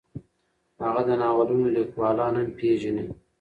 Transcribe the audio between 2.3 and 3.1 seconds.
هم پېژني.